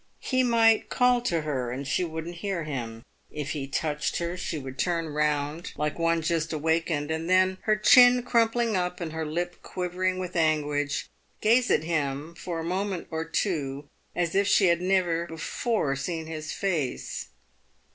[0.19, 3.03] He might call to her, and she wouldn't hear him.
[3.29, 7.75] If he touched her, she would turn round, like one just awakened, and then, her
[7.75, 11.07] chin crumpling up and her lip quivering with anguish,
[11.39, 16.25] gaze at him for a moment or two as if she had never before seen
[16.25, 17.27] his face.